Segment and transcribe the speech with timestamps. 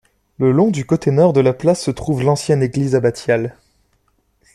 [0.39, 3.55] Le long du côté nord de la place se trouve l’ancienne église abbatiale.